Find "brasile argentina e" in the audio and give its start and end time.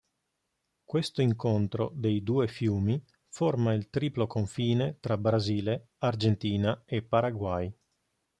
5.15-7.03